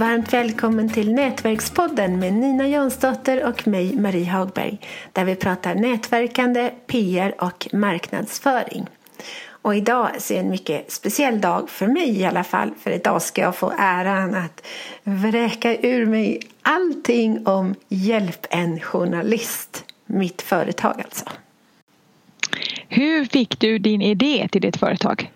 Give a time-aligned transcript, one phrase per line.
[0.00, 4.78] Varmt välkommen till Nätverkspodden med Nina Jonsdotter och mig, Marie Hagberg,
[5.12, 8.86] där vi pratar nätverkande, PR och marknadsföring.
[9.62, 13.42] Och idag är en mycket speciell dag för mig i alla fall, för idag ska
[13.42, 14.66] jag få äran att
[15.02, 21.24] vräka ur mig allting om Hjälp en journalist, mitt företag alltså.
[22.88, 25.30] Hur fick du din idé till ditt företag?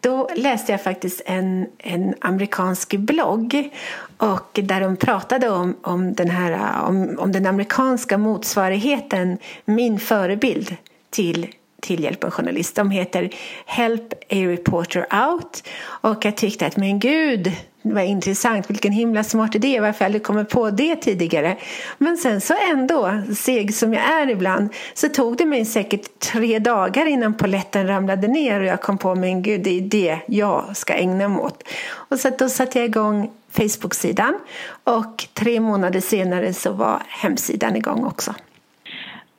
[0.00, 3.70] Då läste jag faktiskt en, en amerikansk blogg
[4.16, 10.76] och där de pratade om, om, den här, om, om den amerikanska motsvarigheten, min förebild
[11.10, 11.46] till
[11.86, 12.76] till Hjälp en journalist.
[12.76, 13.30] De heter
[13.66, 15.68] Help a reporter out.
[15.84, 20.22] Och jag tyckte att men gud, vad intressant, vilken himla smart idé, varför jag aldrig
[20.22, 21.56] kommit på det tidigare.
[21.98, 26.58] Men sen så ändå, seg som jag är ibland, så tog det mig säkert tre
[26.58, 30.76] dagar innan poletten ramlade ner och jag kom på, men gud, det är det jag
[30.76, 31.62] ska ägna mig åt.
[31.92, 34.38] Och så då satte jag igång Facebook-sidan
[34.84, 38.34] och tre månader senare så var hemsidan igång också.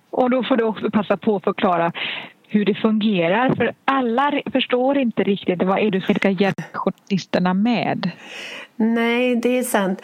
[0.09, 1.91] Och då får du också passa på att förklara
[2.47, 3.55] hur det fungerar.
[3.55, 8.11] För alla förstår inte riktigt vad är det du ska hjälpa journalisterna med.
[8.75, 10.01] Nej, det är sant.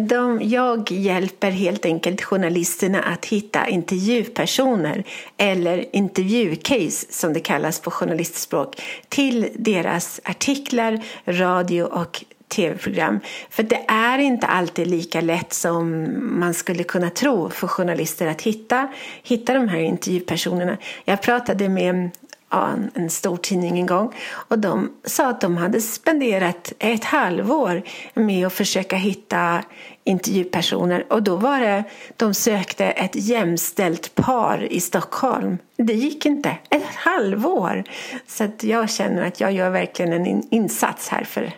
[0.00, 5.04] De, jag hjälper helt enkelt journalisterna att hitta intervjupersoner
[5.36, 13.20] eller intervjucase som det kallas på journalistspråk till deras artiklar, radio och tv-program.
[13.50, 16.06] För det är inte alltid lika lätt som
[16.40, 18.88] man skulle kunna tro för journalister att hitta,
[19.22, 20.76] hitta de här intervjupersonerna.
[21.04, 22.10] Jag pratade med
[22.52, 27.82] ja, en stor tidning en gång och de sa att de hade spenderat ett halvår
[28.14, 29.62] med att försöka hitta
[30.04, 31.84] intervjupersoner och då var det,
[32.16, 35.58] de sökte ett jämställt par i Stockholm.
[35.76, 37.84] Det gick inte, ett halvår!
[38.26, 41.52] Så att jag känner att jag gör verkligen en insats här för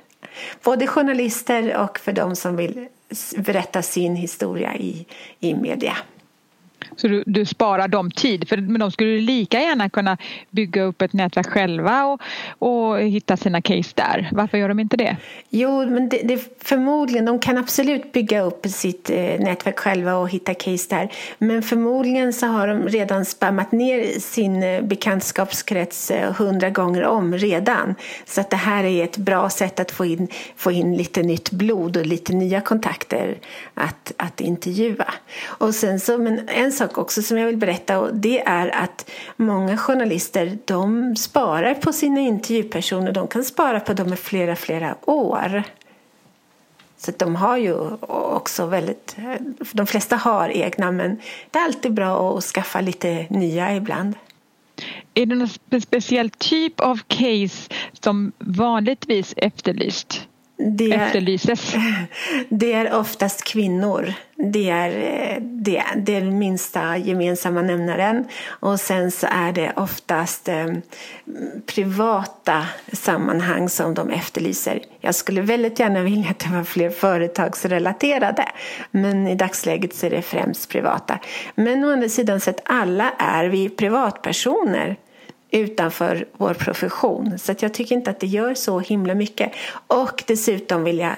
[0.62, 2.88] både journalister och för de som vill
[3.36, 5.06] berätta sin historia i,
[5.40, 5.96] i media.
[6.96, 10.16] Så du, du, sparar dem tid, för men de skulle lika gärna kunna
[10.50, 12.20] bygga upp ett nätverk själva och,
[12.58, 14.28] och hitta sina case där.
[14.32, 15.16] Varför gör de inte det?
[15.50, 20.30] Jo, men det, det, förmodligen, de kan absolut bygga upp sitt eh, nätverk själva och
[20.30, 21.12] hitta case där.
[21.38, 27.34] Men förmodligen så har de redan spammat ner sin eh, bekantskapskrets eh, hundra gånger om
[27.34, 27.94] redan.
[28.24, 31.50] Så att det här är ett bra sätt att få in, få in lite nytt
[31.50, 33.38] blod och lite nya kontakter
[33.74, 35.14] att, att intervjua.
[35.44, 39.10] Och sen så, men en sak också som jag vill berätta och det är att
[39.36, 43.12] många journalister de sparar på sina intervjupersoner.
[43.12, 45.62] De kan spara på dem i flera, flera år.
[46.96, 47.74] Så de har ju
[48.08, 49.16] också väldigt,
[49.72, 51.20] de flesta har egna men
[51.50, 54.14] det är alltid bra att skaffa lite nya ibland.
[55.14, 60.28] Är det någon speciell typ av case som vanligtvis efterlyst?
[60.56, 61.74] Det är, efterlyses?
[62.48, 64.12] Det är oftast kvinnor.
[64.36, 64.90] Det är,
[65.40, 68.24] det, det är den minsta gemensamma nämnaren.
[68.46, 70.66] Och sen så är det oftast eh,
[71.66, 74.82] privata sammanhang som de efterlyser.
[75.00, 78.44] Jag skulle väldigt gärna vilja att det var fler företagsrelaterade.
[78.90, 81.18] Men i dagsläget så är det främst privata.
[81.54, 84.96] Men å andra sidan sett alla är vi privatpersoner
[85.54, 87.38] utanför vår profession.
[87.38, 89.52] Så jag tycker inte att det gör så himla mycket.
[89.86, 91.14] Och dessutom vill jag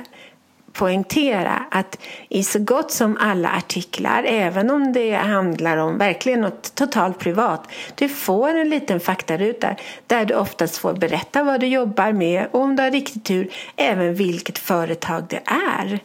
[0.72, 1.98] poängtera att
[2.28, 7.69] i så gott som alla artiklar, även om det handlar om verkligen något totalt privat,
[7.94, 9.76] du får en liten faktaruta
[10.06, 13.50] där du oftast får berätta vad du jobbar med och om du har riktigt tur,
[13.76, 15.41] även vilket företag det
[15.78, 16.00] är.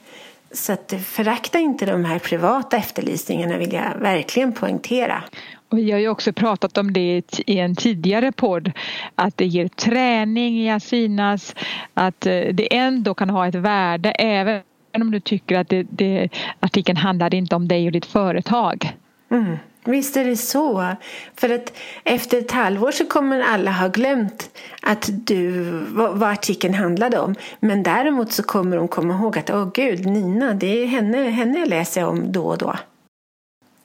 [0.52, 5.24] Så att förakta inte de här privata efterlysningarna vill jag verkligen poängtera.
[5.72, 8.72] Vi har ju också pratat om det i en tidigare podd
[9.16, 11.56] att det ger träning i att synas,
[11.94, 14.62] att eh, det ändå kan ha ett värde även
[14.94, 16.30] om du tycker att det, det,
[16.60, 18.98] artikeln handlar inte om dig och ditt företag.
[19.32, 19.58] Mm.
[19.86, 20.96] Visst är det så.
[21.36, 21.74] För att
[22.04, 24.50] efter ett halvår så kommer alla ha glömt
[24.82, 27.36] att du, vad, vad artikeln handlade om.
[27.60, 31.60] Men däremot så kommer de komma ihåg att åh gud, Nina, det är henne, henne
[31.60, 32.76] jag läser om då och då.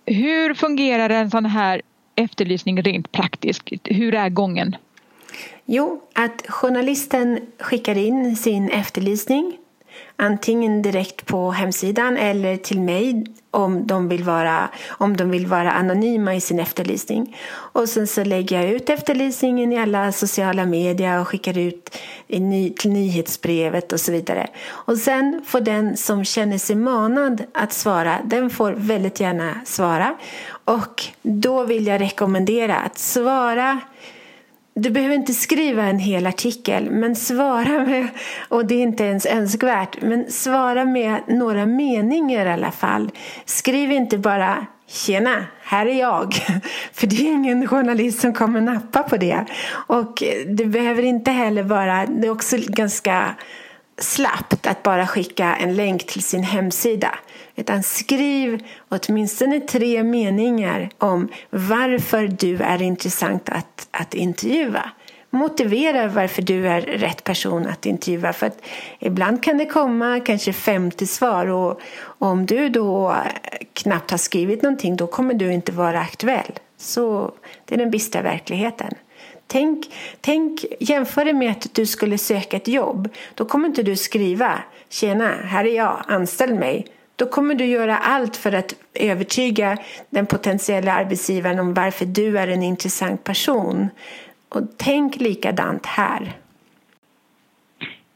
[0.06, 1.82] Hur fungerar en sån här
[2.14, 3.62] efterlysning rent praktiskt?
[3.85, 4.76] Hur är gången?
[5.64, 9.58] Jo, att journalisten skickar in sin efterlysning
[10.16, 15.72] antingen direkt på hemsidan eller till mig om de vill vara, om de vill vara
[15.72, 17.37] anonyma i sin efterlysning.
[17.48, 21.98] Och sen så lägger jag ut efterlysningen i alla sociala medier och skickar ut
[22.28, 24.46] ny, till nyhetsbrevet och så vidare.
[24.69, 30.16] Och sen får den som känner sig manad att svara, den får väldigt gärna svara.
[30.64, 33.81] Och då vill jag rekommendera att svara
[34.76, 38.08] du behöver inte skriva en hel artikel, men svara med,
[38.49, 43.11] och det är inte ens önskvärt, men svara med några meningar i alla fall.
[43.44, 46.34] Skriv inte bara Tjena, här är jag.
[46.93, 49.44] För det är ingen journalist som kommer nappa på det.
[49.70, 53.34] Och det behöver inte heller vara, det är också ganska
[53.98, 57.14] slappt att bara skicka en länk till sin hemsida.
[57.56, 64.90] Utan skriv åtminstone tre meningar om varför du är intressant att, att intervjua.
[65.31, 68.32] Motivera varför du är rätt person att intervjua.
[68.32, 68.62] För att
[68.98, 71.81] ibland kan det komma kanske 50 svar och
[72.19, 73.16] om du då
[73.72, 76.52] knappt har skrivit någonting då kommer du inte vara aktuell.
[76.76, 77.32] Så
[77.64, 78.94] det är den bistra verkligheten.
[79.46, 79.87] Tänk,
[80.20, 83.08] tänk, jämför det med att du skulle söka ett jobb.
[83.34, 84.58] Då kommer inte du skriva
[84.88, 86.87] Tjena, här är jag, anställ mig.
[87.16, 89.78] Då kommer du göra allt för att övertyga
[90.10, 93.88] den potentiella arbetsgivaren om varför du är en intressant person.
[94.48, 96.32] Och tänk likadant här.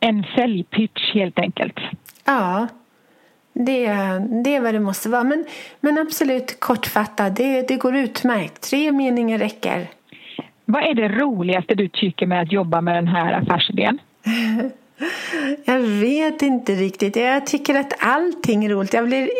[0.00, 1.76] En säljpitch helt enkelt.
[2.24, 2.68] Ja,
[3.52, 3.86] det,
[4.44, 5.24] det är vad det måste vara.
[5.24, 5.44] Men,
[5.80, 8.60] men absolut kortfattat, det, det går utmärkt.
[8.60, 9.88] Tre meningar räcker.
[10.70, 13.98] Vad är det roligaste du tycker med att jobba med den här affärsidén?
[15.64, 17.16] Jag vet inte riktigt.
[17.16, 18.92] Jag tycker att allting är roligt.
[18.92, 19.30] Jag blir...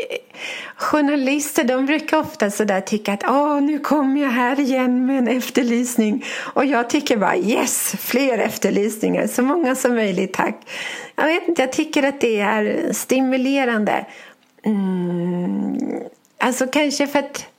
[0.77, 5.29] Journalister de brukar ofta sådär tycka att Åh, nu kommer jag här igen med en
[5.29, 6.25] efterlysning.
[6.55, 9.27] Och jag tycker bara yes, fler efterlysningar.
[9.27, 10.57] Så många som möjligt, tack.
[11.17, 14.07] Jag vet inte, jag tycker att det är stimulerande.
[14.65, 15.79] Mm,
[16.39, 17.50] alltså kanske för att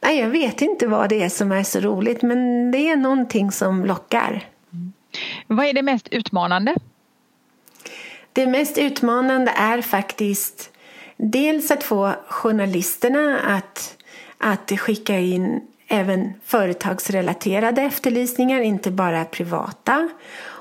[0.00, 3.52] Nej, jag vet inte vad det är som är så roligt men det är någonting
[3.52, 4.48] som lockar.
[4.72, 4.92] Mm.
[5.46, 6.74] Vad är det mest utmanande?
[8.32, 10.70] Det mest utmanande är faktiskt
[11.16, 13.96] dels att få journalisterna att,
[14.38, 20.08] att skicka in även företagsrelaterade efterlysningar, inte bara privata.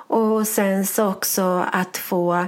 [0.09, 2.47] Och sen så också att få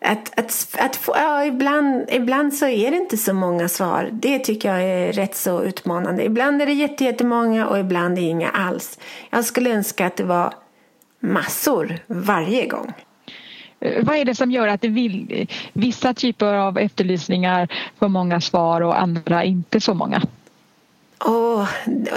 [0.00, 4.08] att, att, att få, ja, ibland, ibland så är det inte så många svar.
[4.12, 6.24] Det tycker jag är rätt så utmanande.
[6.24, 8.98] Ibland är det jättemånga och ibland är det inga alls.
[9.30, 10.54] Jag skulle önska att det var
[11.20, 12.92] massor varje gång.
[13.80, 18.40] Eh, vad är det som gör att det vill, vissa typer av efterlysningar får många
[18.40, 20.22] svar och andra inte så många?
[21.24, 21.68] Åh,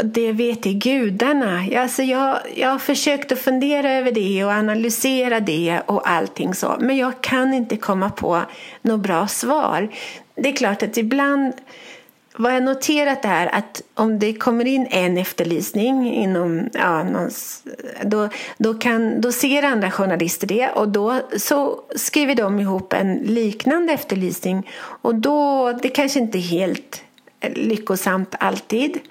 [0.04, 1.66] det vet i gudarna.
[1.82, 6.76] Alltså jag, jag har försökt att fundera över det och analysera det och allting så.
[6.80, 8.42] Men jag kan inte komma på
[8.82, 9.90] något bra svar.
[10.36, 11.54] Det är klart att ibland
[12.38, 17.64] vad jag noterat är att om det kommer in en efterlysning inom, ja, någons,
[18.04, 23.14] då, då, kan, då ser andra journalister det och då så skriver de ihop en
[23.16, 27.02] liknande efterlysning och då, det kanske inte är helt
[27.40, 29.02] lyckosamt alltid.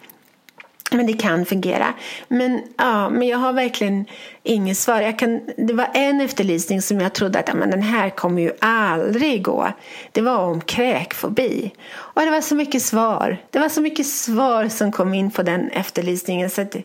[0.95, 1.95] Men det kan fungera.
[2.29, 4.05] Men, ja, men jag har verkligen
[4.43, 5.01] inget svar.
[5.01, 8.43] Jag kan, det var en efterlysning som jag trodde att ja, men den här kommer
[8.43, 9.73] ju aldrig gå.
[10.13, 11.71] Det var om kräkfobi.
[11.95, 13.39] Och det var så mycket svar.
[13.51, 16.77] Det var så mycket svar som kom in på den efterlysningen så att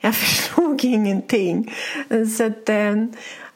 [0.00, 1.74] jag förstod ingenting.
[2.38, 2.94] Så att, eh,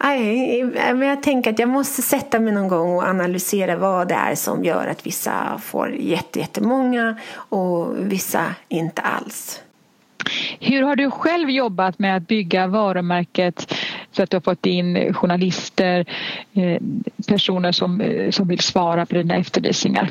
[0.02, 4.08] Nej, eh, men jag tänker att jag måste sätta mig någon gång och analysera vad
[4.08, 9.60] det är som gör att vissa får jättemånga och vissa inte alls.
[10.62, 13.74] Hur har du själv jobbat med att bygga varumärket
[14.12, 16.04] så att du har fått in journalister,
[16.52, 16.82] eh,
[17.26, 20.10] personer som, eh, som vill svara på dina efterlysningar?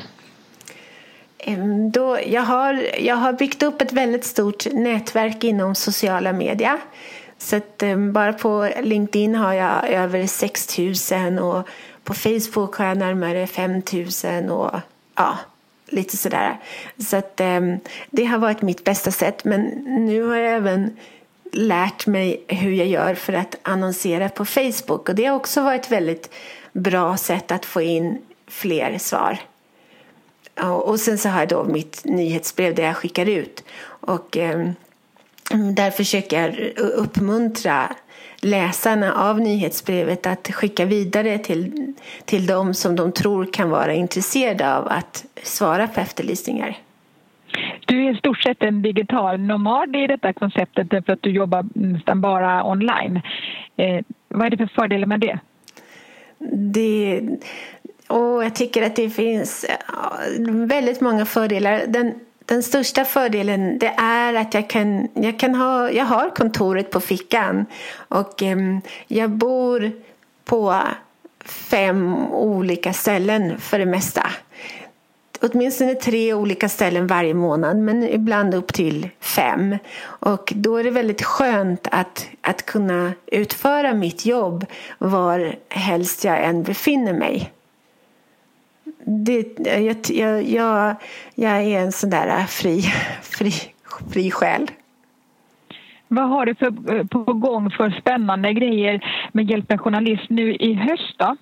[1.92, 6.78] Då, jag, har, jag har byggt upp ett väldigt stort nätverk inom sociala medier.
[7.38, 11.68] Så att, eh, bara på LinkedIn har jag över 6 000 och
[12.04, 14.80] på Facebook har jag närmare 5 000 och
[15.16, 15.38] ja,
[15.90, 16.56] lite sådär.
[16.98, 17.60] Så att, eh,
[18.10, 19.44] det har varit mitt bästa sätt.
[19.44, 19.62] Men
[20.06, 20.96] nu har jag även
[21.52, 25.08] lärt mig hur jag gör för att annonsera på Facebook.
[25.08, 26.30] Och det har också varit ett väldigt
[26.72, 28.18] bra sätt att få in
[28.48, 29.38] fler svar.
[30.84, 33.64] Och sen så har jag då mitt nyhetsbrev där jag skickar ut.
[33.82, 34.70] Och Eh,
[35.76, 37.96] där försöker jag uppmuntra
[38.42, 41.92] läsarna av nyhetsbrevet att skicka vidare till,
[42.24, 46.76] till dem som de tror kan vara intresserade av att svara på efterlysningar.
[47.86, 51.66] Du är i stort sett en digital nomad i detta konceptet därför att du jobbar
[51.74, 53.20] nästan bara online.
[53.76, 55.38] Eh, vad är det för fördelar med det?
[56.52, 57.20] det
[58.06, 59.66] och jag tycker att det finns
[60.68, 61.82] väldigt många fördelar.
[61.88, 62.14] Den
[62.50, 67.00] den största fördelen det är att jag kan, jag kan ha, jag har kontoret på
[67.00, 69.92] fickan och ehm, jag bor
[70.44, 70.82] på
[71.44, 74.30] fem olika ställen för det mesta.
[75.40, 79.76] åtminstone tre olika ställen varje månad men ibland upp till fem.
[80.02, 84.66] Och då är det väldigt skönt att, att kunna utföra mitt jobb
[84.98, 87.52] var helst jag än befinner mig.
[89.12, 90.96] Det, jag, jag, jag,
[91.34, 92.82] jag är en sån där fri,
[93.22, 93.52] fri,
[94.12, 94.70] fri själ.
[96.08, 100.74] Vad har du för, på gång för spännande grejer med Hjälp en journalist nu i
[100.74, 101.36] höst då?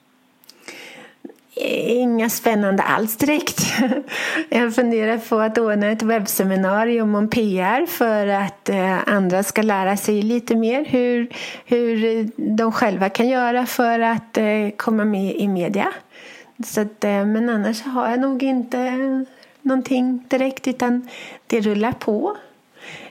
[1.87, 3.61] Inga spännande alls direkt.
[4.49, 9.97] Jag funderar på att ordna ett webbseminarium om PR för att eh, andra ska lära
[9.97, 11.29] sig lite mer hur,
[11.65, 12.25] hur
[12.57, 15.93] de själva kan göra för att eh, komma med i media.
[16.65, 19.25] Så att, eh, men annars har jag nog inte
[19.63, 21.09] någonting direkt utan
[21.47, 22.37] det rullar på.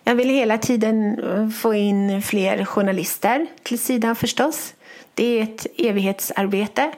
[0.03, 4.73] Jag vill hela tiden eh, få in fler journalister till sidan förstås.
[5.13, 6.91] Det är ett evighetsarbete.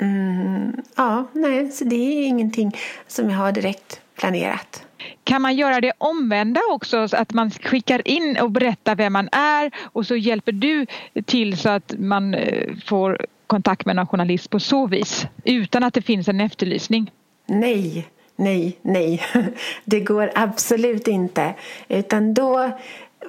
[0.00, 4.82] Mm, ja, nej, så det är ingenting som jag har direkt planerat.
[5.24, 9.28] Kan man göra det omvända också, så att man skickar in och berättar vem man
[9.32, 10.86] är och så hjälper du
[11.24, 15.94] till så att man eh, får kontakt med någon journalist på så vis utan att
[15.94, 17.10] det finns en efterlysning?
[17.46, 19.22] Nej, nej, nej.
[19.84, 21.54] Det går absolut inte.
[21.88, 22.70] Utan då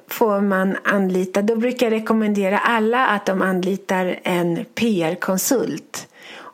[0.08, 6.08] får man anlita, då brukar jag rekommendera alla att de anlitar en PR-konsult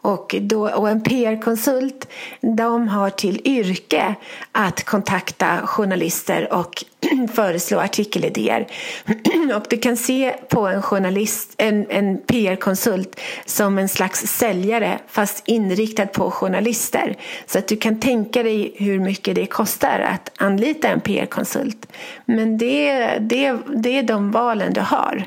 [0.05, 2.09] och, då, och en PR-konsult
[2.41, 4.15] de har till yrke
[4.53, 6.85] att kontakta journalister och
[7.35, 8.67] föreslå artikelidéer.
[9.57, 15.43] och du kan se på en journalist, en, en PR-konsult som en slags säljare fast
[15.47, 17.17] inriktad på journalister.
[17.47, 21.87] Så att du kan tänka dig hur mycket det kostar att anlita en PR-konsult.
[22.25, 25.25] Men det, det, det är de valen du har.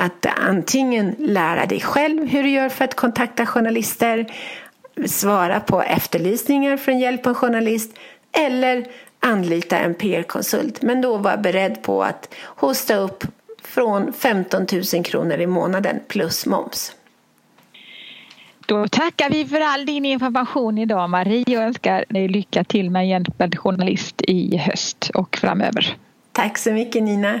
[0.00, 4.26] Att antingen lära dig själv hur du gör för att kontakta journalister,
[5.06, 7.98] svara på efterlysningar från Hjälp en journalist
[8.32, 8.86] eller
[9.20, 10.82] anlita en PR-konsult.
[10.82, 13.24] Men då var beredd på att hosta upp
[13.62, 16.92] från 15 000 kronor i månaden plus moms.
[18.66, 23.08] Då tackar vi för all din information idag Marie och önskar dig lycka till med
[23.08, 25.96] Hjälp journalist i höst och framöver.
[26.32, 27.40] Tack så mycket Nina.